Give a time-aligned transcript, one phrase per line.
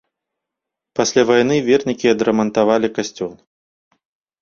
[1.01, 3.31] Пасля вайны вернікі адрамантавалі касцёл.